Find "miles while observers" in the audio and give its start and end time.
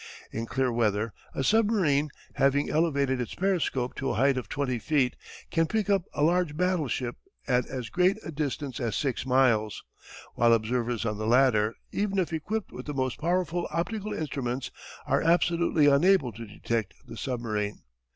9.27-11.05